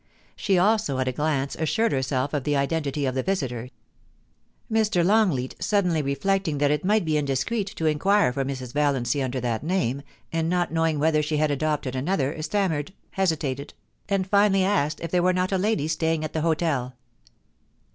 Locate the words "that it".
6.57-6.83